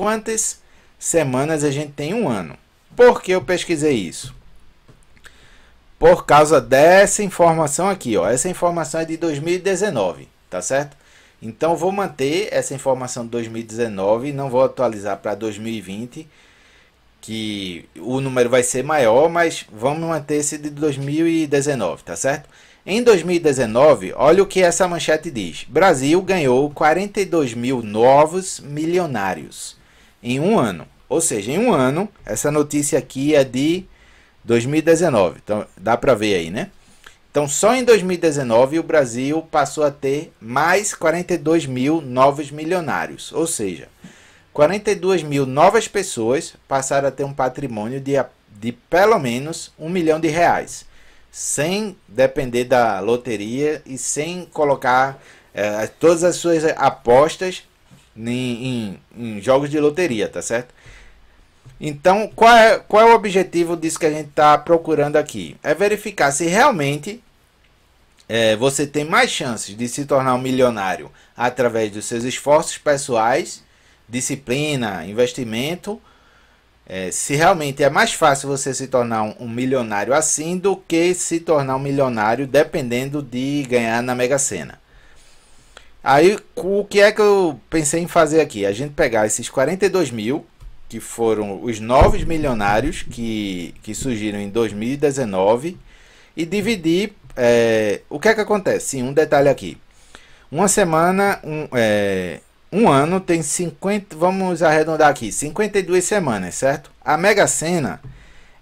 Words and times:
quantas 0.00 0.62
semanas 0.98 1.62
a 1.62 1.70
gente 1.70 1.92
tem 1.92 2.14
um 2.14 2.26
ano. 2.26 2.56
Por 2.96 3.20
que 3.20 3.32
eu 3.32 3.42
pesquisei 3.42 3.96
isso? 3.96 4.34
Por 5.98 6.24
causa 6.24 6.58
dessa 6.58 7.22
informação 7.22 7.86
aqui, 7.86 8.16
ó. 8.16 8.26
Essa 8.26 8.48
informação 8.48 9.02
é 9.02 9.04
de 9.04 9.18
2019, 9.18 10.26
tá 10.48 10.62
certo? 10.62 10.96
Então 11.42 11.76
vou 11.76 11.92
manter 11.92 12.48
essa 12.50 12.72
informação 12.72 13.24
de 13.24 13.30
2019, 13.32 14.32
não 14.32 14.48
vou 14.48 14.64
atualizar 14.64 15.18
para 15.18 15.34
2020, 15.34 16.26
que 17.20 17.86
o 17.98 18.22
número 18.22 18.48
vai 18.48 18.62
ser 18.62 18.82
maior, 18.82 19.28
mas 19.28 19.66
vamos 19.70 20.08
manter 20.08 20.36
esse 20.36 20.56
de 20.56 20.70
2019, 20.70 22.04
tá 22.04 22.16
certo? 22.16 22.48
Em 22.86 23.02
2019, 23.02 24.14
olha 24.16 24.42
o 24.42 24.46
que 24.46 24.62
essa 24.62 24.88
manchete 24.88 25.30
diz: 25.30 25.66
Brasil 25.68 26.22
ganhou 26.22 26.70
42 26.70 27.52
mil 27.52 27.82
novos 27.82 28.60
milionários 28.60 29.78
em 30.22 30.40
um 30.40 30.58
ano. 30.58 30.86
Ou 31.08 31.20
seja, 31.20 31.50
em 31.50 31.58
um 31.58 31.72
ano, 31.72 32.08
essa 32.24 32.50
notícia 32.50 32.98
aqui 32.98 33.34
é 33.34 33.42
de 33.42 33.84
2019. 34.44 35.40
Então, 35.42 35.66
dá 35.76 35.96
para 35.96 36.14
ver 36.14 36.34
aí, 36.36 36.50
né? 36.50 36.70
Então, 37.30 37.46
só 37.46 37.74
em 37.74 37.84
2019 37.84 38.78
o 38.78 38.82
Brasil 38.82 39.40
passou 39.50 39.84
a 39.84 39.90
ter 39.90 40.32
mais 40.40 40.94
42 40.94 41.66
mil 41.66 42.00
novos 42.00 42.50
milionários. 42.50 43.32
Ou 43.32 43.46
seja, 43.46 43.88
42 44.52 45.22
mil 45.22 45.46
novas 45.46 45.86
pessoas 45.86 46.54
passaram 46.66 47.08
a 47.08 47.12
ter 47.12 47.24
um 47.24 47.32
patrimônio 47.32 48.00
de, 48.00 48.12
de 48.48 48.72
pelo 48.72 49.18
menos 49.18 49.72
um 49.78 49.88
milhão 49.88 50.18
de 50.18 50.28
reais. 50.28 50.84
Sem 51.30 51.96
depender 52.08 52.64
da 52.64 52.98
loteria 52.98 53.80
e 53.86 53.96
sem 53.96 54.44
colocar 54.52 55.22
é, 55.54 55.86
todas 55.86 56.24
as 56.24 56.34
suas 56.36 56.64
apostas 56.64 57.62
em, 58.16 58.28
em, 58.66 59.00
em 59.16 59.40
jogos 59.40 59.70
de 59.70 59.78
loteria, 59.78 60.28
tá 60.28 60.42
certo? 60.42 60.74
Então, 61.80 62.30
qual 62.34 62.54
é, 62.54 62.78
qual 62.78 63.08
é 63.08 63.12
o 63.12 63.14
objetivo 63.14 63.76
disso 63.76 63.98
que 63.98 64.06
a 64.06 64.10
gente 64.10 64.28
está 64.28 64.58
procurando 64.58 65.16
aqui? 65.16 65.56
É 65.62 65.74
verificar 65.74 66.30
se 66.30 66.46
realmente 66.46 67.22
é, 68.28 68.54
você 68.54 68.86
tem 68.86 69.04
mais 69.04 69.30
chances 69.30 69.76
de 69.76 69.88
se 69.88 70.04
tornar 70.04 70.34
um 70.34 70.40
milionário 70.40 71.10
através 71.36 71.90
dos 71.90 72.04
seus 72.04 72.22
esforços 72.22 72.78
pessoais, 72.78 73.62
disciplina, 74.08 75.04
investimento. 75.06 76.00
É, 76.86 77.10
se 77.10 77.34
realmente 77.34 77.82
é 77.82 77.90
mais 77.90 78.12
fácil 78.12 78.48
você 78.48 78.74
se 78.74 78.86
tornar 78.88 79.22
um, 79.22 79.34
um, 79.40 79.48
milionário 79.48 80.12
assim 80.12 80.58
do 80.58 80.76
que 80.76 81.14
se 81.14 81.40
tornar 81.40 81.76
um 81.76 81.80
milionário 81.80 82.46
dependendo 82.46 83.22
de 83.22 83.64
ganhar 83.68 84.02
na 84.02 84.14
Mega 84.14 84.38
Sena. 84.38 84.80
Aí, 86.02 86.38
o 86.56 86.84
que 86.84 87.00
é 87.00 87.12
que 87.12 87.20
eu 87.20 87.60
pensei 87.68 88.02
em 88.02 88.08
fazer 88.08 88.40
aqui? 88.40 88.64
A 88.64 88.72
gente 88.72 88.94
pegar 88.94 89.26
esses 89.26 89.48
42 89.48 90.10
mil 90.10 90.46
que 90.88 90.98
foram 90.98 91.62
os 91.62 91.78
novos 91.78 92.24
milionários 92.24 93.02
que, 93.02 93.74
que 93.82 93.94
surgiram 93.94 94.40
em 94.40 94.48
2019 94.48 95.78
e 96.36 96.44
dividir. 96.44 97.12
É, 97.36 98.00
o 98.10 98.18
que 98.18 98.28
é 98.28 98.34
que 98.34 98.40
acontece? 98.40 98.88
Sim, 98.88 99.04
um 99.04 99.12
detalhe 99.12 99.48
aqui. 99.48 99.78
Uma 100.50 100.66
semana, 100.66 101.38
um, 101.44 101.68
é, 101.72 102.40
um 102.72 102.88
ano 102.88 103.20
tem 103.20 103.40
50, 103.40 104.16
vamos 104.16 104.64
arredondar 104.64 105.08
aqui, 105.08 105.30
52 105.30 106.04
semanas, 106.04 106.56
certo? 106.56 106.90
A 107.04 107.16
Mega 107.16 107.46
Sena, 107.46 108.00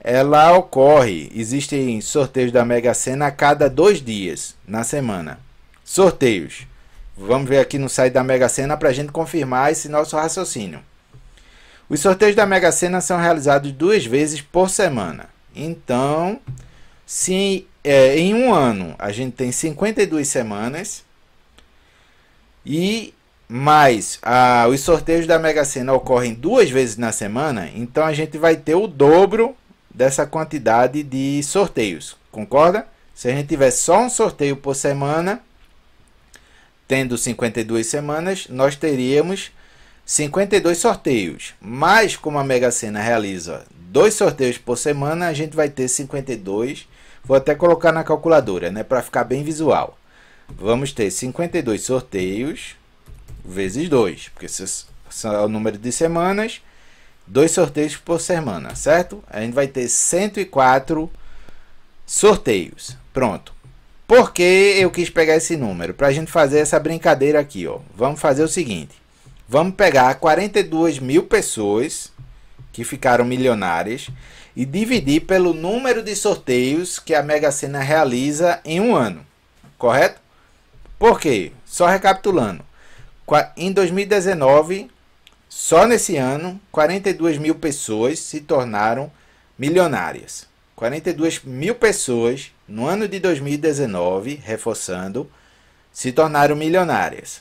ela 0.00 0.52
ocorre, 0.52 1.30
existem 1.32 2.00
sorteios 2.00 2.50
da 2.50 2.64
Mega 2.64 2.92
Sena 2.92 3.28
a 3.28 3.30
cada 3.30 3.70
dois 3.70 4.02
dias 4.02 4.56
na 4.66 4.82
semana. 4.82 5.38
Sorteios. 5.84 6.66
Vamos 7.16 7.48
ver 7.48 7.60
aqui 7.60 7.78
no 7.78 7.88
site 7.88 8.12
da 8.12 8.22
Mega 8.22 8.48
Sena 8.48 8.76
para 8.76 8.90
a 8.90 8.92
gente 8.92 9.10
confirmar 9.10 9.72
esse 9.72 9.88
nosso 9.88 10.16
raciocínio. 10.16 10.80
Os 11.88 12.00
sorteios 12.00 12.36
da 12.36 12.44
Mega 12.44 12.70
Sena 12.70 13.00
são 13.00 13.18
realizados 13.18 13.72
duas 13.72 14.04
vezes 14.04 14.42
por 14.42 14.68
semana. 14.68 15.28
Então, 15.54 16.38
se 17.06 17.66
é, 17.82 18.18
em 18.18 18.34
um 18.34 18.52
ano 18.52 18.94
a 18.98 19.12
gente 19.12 19.32
tem 19.32 19.50
52 19.50 20.28
semanas 20.28 21.04
e 22.66 23.14
mais 23.48 24.20
os 24.70 24.80
sorteios 24.80 25.26
da 25.26 25.38
Mega 25.38 25.64
Sena 25.64 25.94
ocorrem 25.94 26.34
duas 26.34 26.68
vezes 26.68 26.96
na 26.96 27.12
semana, 27.12 27.70
então 27.74 28.04
a 28.04 28.12
gente 28.12 28.36
vai 28.36 28.56
ter 28.56 28.74
o 28.74 28.86
dobro 28.86 29.56
dessa 29.88 30.26
quantidade 30.26 31.02
de 31.02 31.42
sorteios. 31.44 32.16
Concorda? 32.30 32.86
Se 33.14 33.28
a 33.28 33.32
gente 33.32 33.48
tiver 33.48 33.70
só 33.70 34.00
um 34.00 34.10
sorteio 34.10 34.56
por 34.56 34.74
semana, 34.74 35.40
tendo 36.86 37.18
52 37.18 37.86
semanas, 37.86 38.46
nós 38.48 38.76
teríamos 38.76 39.50
52 40.04 40.78
sorteios. 40.78 41.54
Mas 41.60 42.16
como 42.16 42.38
a 42.38 42.44
Mega 42.44 42.70
Sena 42.70 43.00
realiza 43.00 43.64
dois 43.70 44.14
sorteios 44.14 44.58
por 44.58 44.76
semana, 44.78 45.28
a 45.28 45.32
gente 45.32 45.56
vai 45.56 45.68
ter 45.68 45.88
52. 45.88 46.86
Vou 47.24 47.36
até 47.36 47.54
colocar 47.54 47.92
na 47.92 48.04
calculadora, 48.04 48.70
né, 48.70 48.84
para 48.84 49.02
ficar 49.02 49.24
bem 49.24 49.42
visual. 49.42 49.98
Vamos 50.48 50.92
ter 50.92 51.10
52 51.10 51.82
sorteios 51.82 52.76
vezes 53.44 53.88
2, 53.88 54.28
porque 54.28 54.46
esse 54.46 54.86
é 55.24 55.28
o 55.38 55.48
número 55.48 55.78
de 55.78 55.90
semanas, 55.90 56.60
dois 57.26 57.50
sorteios 57.50 57.96
por 57.96 58.20
semana, 58.20 58.74
certo? 58.74 59.22
A 59.28 59.40
gente 59.40 59.54
vai 59.54 59.66
ter 59.66 59.88
104 59.88 61.10
sorteios. 62.04 62.96
Pronto. 63.12 63.55
Por 64.06 64.32
que 64.32 64.76
eu 64.78 64.88
quis 64.90 65.10
pegar 65.10 65.34
esse 65.34 65.56
número? 65.56 65.92
Para 65.92 66.06
a 66.06 66.12
gente 66.12 66.30
fazer 66.30 66.60
essa 66.60 66.78
brincadeira 66.78 67.40
aqui, 67.40 67.66
ó. 67.66 67.80
Vamos 67.92 68.20
fazer 68.20 68.44
o 68.44 68.48
seguinte. 68.48 68.94
Vamos 69.48 69.74
pegar 69.74 70.14
42 70.14 71.00
mil 71.00 71.24
pessoas 71.24 72.12
que 72.72 72.84
ficaram 72.84 73.24
milionárias 73.24 74.08
e 74.54 74.64
dividir 74.64 75.22
pelo 75.22 75.52
número 75.52 76.04
de 76.04 76.14
sorteios 76.14 77.00
que 77.00 77.14
a 77.14 77.22
Mega 77.22 77.50
Sena 77.50 77.80
realiza 77.80 78.60
em 78.64 78.80
um 78.80 78.94
ano. 78.94 79.26
Correto? 79.76 80.20
Por 80.98 81.18
quê? 81.18 81.50
Só 81.64 81.86
recapitulando. 81.86 82.64
Em 83.56 83.72
2019, 83.72 84.88
só 85.48 85.84
nesse 85.84 86.16
ano, 86.16 86.60
42 86.70 87.38
mil 87.38 87.56
pessoas 87.56 88.20
se 88.20 88.40
tornaram 88.40 89.10
milionárias. 89.58 90.46
42 90.76 91.42
mil 91.42 91.74
pessoas 91.74 92.52
no 92.68 92.86
ano 92.86 93.08
de 93.08 93.18
2019, 93.18 94.34
reforçando, 94.44 95.28
se 95.90 96.12
tornaram 96.12 96.54
milionárias. 96.54 97.40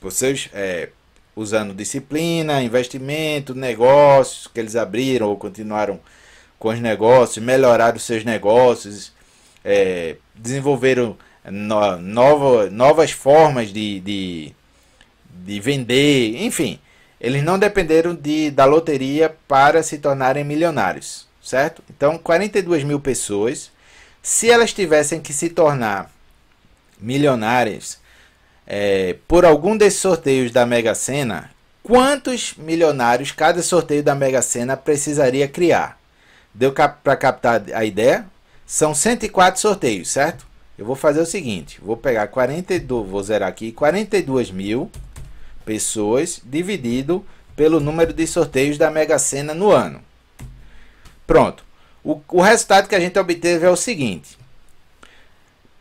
Vocês 0.00 0.48
é, 0.54 0.88
usando 1.36 1.74
disciplina, 1.74 2.62
investimento, 2.62 3.54
negócios 3.54 4.46
que 4.46 4.58
eles 4.58 4.74
abriram 4.74 5.28
ou 5.28 5.36
continuaram 5.36 6.00
com 6.58 6.70
os 6.70 6.80
negócios, 6.80 7.44
melhoraram 7.44 7.98
seus 7.98 8.24
negócios, 8.24 9.12
é, 9.62 10.16
desenvolveram 10.34 11.18
no, 11.44 11.98
novas 12.70 13.10
formas 13.10 13.70
de, 13.70 14.00
de, 14.00 14.52
de 15.44 15.60
vender, 15.60 16.42
enfim. 16.42 16.78
Eles 17.20 17.42
não 17.42 17.58
dependeram 17.58 18.14
de, 18.14 18.50
da 18.50 18.64
loteria 18.64 19.34
para 19.46 19.82
se 19.82 19.98
tornarem 19.98 20.44
milionários, 20.44 21.26
certo? 21.44 21.84
Então, 21.90 22.16
42 22.16 22.82
mil 22.82 22.98
pessoas, 22.98 23.70
se 24.22 24.50
elas 24.50 24.72
tivessem 24.72 25.20
que 25.20 25.32
se 25.32 25.50
tornar 25.50 26.10
milionárias, 26.98 27.98
é, 28.66 29.16
por 29.28 29.44
algum 29.44 29.76
desses 29.76 30.00
sorteios 30.00 30.50
da 30.50 30.64
Mega 30.64 30.94
Sena, 30.94 31.50
quantos 31.82 32.54
milionários 32.56 33.30
cada 33.30 33.62
sorteio 33.62 34.02
da 34.02 34.14
Mega 34.14 34.40
Sena 34.40 34.76
precisaria 34.76 35.46
criar? 35.46 36.00
Deu 36.54 36.72
cap 36.72 37.00
para 37.04 37.16
captar 37.16 37.62
a 37.74 37.84
ideia? 37.84 38.24
São 38.64 38.94
104 38.94 39.60
sorteios, 39.60 40.08
certo? 40.08 40.46
Eu 40.78 40.86
vou 40.86 40.96
fazer 40.96 41.20
o 41.20 41.26
seguinte, 41.26 41.78
vou 41.82 41.96
pegar 41.96 42.26
42, 42.28 43.08
vou 43.08 43.22
zerar 43.22 43.48
aqui, 43.48 43.70
42 43.70 44.50
mil 44.50 44.90
pessoas 45.64 46.40
dividido 46.42 47.24
pelo 47.54 47.78
número 47.78 48.12
de 48.12 48.26
sorteios 48.26 48.78
da 48.78 48.90
Mega 48.90 49.18
Sena 49.18 49.54
no 49.54 49.70
ano. 49.70 50.00
Pronto. 51.26 51.64
O, 52.02 52.20
o 52.28 52.42
resultado 52.42 52.88
que 52.88 52.94
a 52.94 53.00
gente 53.00 53.18
obteve 53.18 53.66
é 53.66 53.70
o 53.70 53.76
seguinte. 53.76 54.38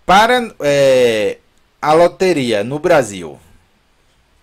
Para 0.05 0.53
é, 0.61 1.37
a 1.81 1.93
loteria 1.93 2.63
no 2.63 2.79
Brasil 2.79 3.39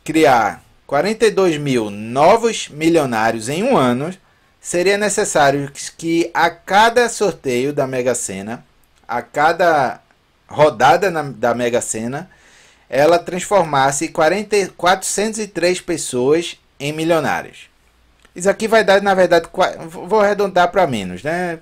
criar 0.05 0.63
42 0.87 1.57
mil 1.57 1.89
novos 1.89 2.69
milionários 2.69 3.49
em 3.49 3.63
um 3.63 3.77
ano, 3.77 4.13
seria 4.61 4.99
necessário 4.99 5.71
que 5.97 6.31
a 6.35 6.51
cada 6.51 7.09
sorteio 7.09 7.73
da 7.73 7.87
Mega 7.87 8.15
Sena, 8.15 8.65
a 9.07 9.23
cada 9.23 10.03
rodada 10.49 11.11
na, 11.11 11.23
da 11.23 11.55
Mega 11.55 11.81
Sena, 11.81 12.29
ela 12.89 13.21
transformasse 13.21 14.09
40, 14.09 14.73
403 14.77 15.81
pessoas 15.81 16.59
em 16.79 16.93
milionários. 16.93 17.70
Isso 18.35 18.49
aqui 18.49 18.69
vai 18.69 18.85
dar, 18.85 19.03
na 19.03 19.15
verdade, 19.15 19.49
vou 19.89 20.21
arredondar 20.21 20.71
para 20.71 20.87
menos, 20.87 21.23
né? 21.23 21.59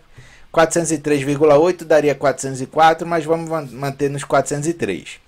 403,8 0.52 1.84
daria 1.84 2.14
404, 2.14 3.06
mas 3.06 3.24
vamos 3.24 3.72
manter 3.72 4.10
nos 4.10 4.24
403. 4.24 5.20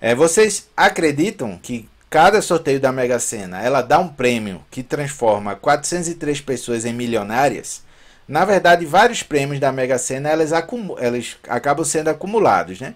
É, 0.00 0.14
vocês 0.14 0.68
acreditam 0.76 1.58
que 1.62 1.88
cada 2.10 2.40
sorteio 2.42 2.78
da 2.78 2.92
Mega 2.92 3.18
Sena 3.18 3.62
ela 3.62 3.82
dá 3.82 3.98
um 3.98 4.08
prêmio 4.08 4.62
que 4.70 4.82
transforma 4.82 5.56
403 5.56 6.40
pessoas 6.40 6.84
em 6.84 6.92
milionárias, 6.92 7.82
na 8.26 8.44
verdade, 8.44 8.86
vários 8.86 9.22
prêmios 9.22 9.60
da 9.60 9.72
Mega 9.72 9.98
Sena 9.98 10.30
elas, 10.30 10.50
elas 10.98 11.36
acabam 11.48 11.84
sendo 11.84 12.08
acumulados, 12.08 12.80
né? 12.80 12.94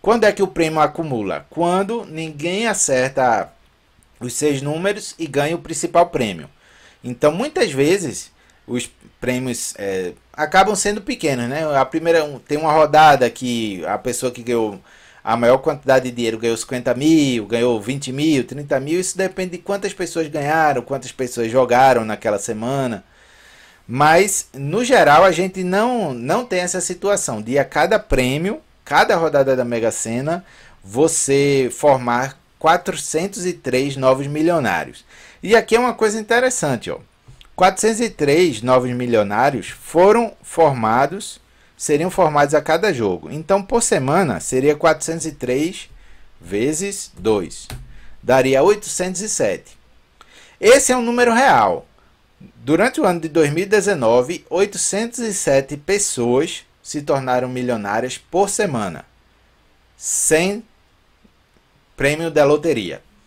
Quando 0.00 0.24
é 0.24 0.32
que 0.32 0.42
o 0.42 0.48
prêmio 0.48 0.80
acumula? 0.80 1.46
Quando 1.48 2.04
ninguém 2.04 2.66
acerta 2.66 3.52
os 4.20 4.32
seis 4.34 4.62
números 4.62 5.14
e 5.18 5.26
ganha 5.26 5.56
o 5.56 5.60
principal 5.60 6.06
prêmio. 6.06 6.48
Então, 7.02 7.32
muitas 7.32 7.72
vezes, 7.72 8.30
os 8.66 8.90
prêmios 9.20 9.74
é, 9.78 10.12
acabam 10.32 10.74
sendo 10.74 11.00
pequenos, 11.00 11.48
né? 11.48 11.64
A 11.76 11.84
primeira 11.84 12.24
tem 12.46 12.58
uma 12.58 12.72
rodada 12.72 13.28
que 13.28 13.84
a 13.86 13.98
pessoa 13.98 14.32
que 14.32 14.42
ganhou 14.42 14.80
a 15.24 15.36
maior 15.36 15.58
quantidade 15.58 16.06
de 16.10 16.16
dinheiro 16.16 16.38
ganhou 16.38 16.56
50 16.56 16.94
mil, 16.94 17.46
ganhou 17.46 17.80
20 17.80 18.12
mil, 18.12 18.44
30 18.44 18.80
mil. 18.80 19.00
Isso 19.00 19.16
depende 19.16 19.52
de 19.52 19.58
quantas 19.58 19.92
pessoas 19.92 20.28
ganharam, 20.28 20.82
quantas 20.82 21.12
pessoas 21.12 21.50
jogaram 21.50 22.04
naquela 22.04 22.38
semana. 22.38 23.04
Mas, 23.86 24.48
no 24.52 24.84
geral, 24.84 25.24
a 25.24 25.32
gente 25.32 25.62
não, 25.62 26.14
não 26.14 26.44
tem 26.44 26.60
essa 26.60 26.80
situação 26.80 27.42
de 27.42 27.58
a 27.58 27.64
cada 27.64 27.98
prêmio, 27.98 28.60
cada 28.84 29.16
rodada 29.16 29.54
da 29.54 29.64
Mega 29.64 29.90
Sena, 29.90 30.44
você 30.82 31.68
formar 31.70 32.38
403 32.62 33.96
novos 33.96 34.28
milionários. 34.28 35.04
E 35.42 35.56
aqui 35.56 35.74
é 35.74 35.80
uma 35.80 35.94
coisa 35.94 36.20
interessante, 36.20 36.92
ó. 36.92 37.00
403 37.56 38.62
novos 38.62 38.88
milionários 38.92 39.70
foram 39.70 40.32
formados, 40.44 41.40
seriam 41.76 42.08
formados 42.08 42.54
a 42.54 42.62
cada 42.62 42.92
jogo. 42.92 43.28
Então, 43.32 43.64
por 43.64 43.82
semana, 43.82 44.38
seria 44.38 44.76
403 44.76 45.90
vezes 46.40 47.10
2. 47.18 47.66
Daria 48.22 48.62
807. 48.62 49.76
Esse 50.60 50.92
é 50.92 50.96
um 50.96 51.02
número 51.02 51.34
real. 51.34 51.84
Durante 52.64 53.00
o 53.00 53.04
ano 53.04 53.18
de 53.18 53.28
2019, 53.28 54.46
807 54.48 55.76
pessoas 55.78 56.64
se 56.80 57.02
tornaram 57.02 57.48
milionárias 57.48 58.18
por 58.18 58.48
semana, 58.48 59.04
sem 59.96 60.62
prêmio 62.02 62.32
da 62.32 62.44
loteria. 62.44 63.00